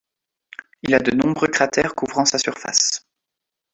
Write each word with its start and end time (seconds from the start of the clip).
Il 0.81 0.95
a 0.95 0.99
de 0.99 1.11
nombreux 1.11 1.47
cratères 1.47 1.93
couvrant 1.93 2.25
sa 2.25 2.39
surface. 2.39 3.05